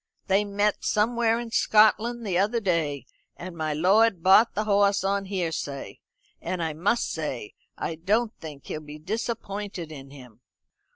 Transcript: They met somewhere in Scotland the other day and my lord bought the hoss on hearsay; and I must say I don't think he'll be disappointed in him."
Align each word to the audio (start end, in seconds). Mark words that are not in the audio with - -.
They 0.25 0.43
met 0.43 0.83
somewhere 0.83 1.39
in 1.39 1.51
Scotland 1.51 2.25
the 2.25 2.35
other 2.35 2.59
day 2.59 3.05
and 3.37 3.55
my 3.55 3.71
lord 3.75 4.23
bought 4.23 4.55
the 4.55 4.63
hoss 4.63 5.03
on 5.03 5.25
hearsay; 5.25 5.99
and 6.41 6.63
I 6.63 6.73
must 6.73 7.11
say 7.11 7.53
I 7.77 7.93
don't 7.93 8.33
think 8.39 8.65
he'll 8.65 8.81
be 8.81 8.97
disappointed 8.97 9.91
in 9.91 10.09
him." 10.09 10.41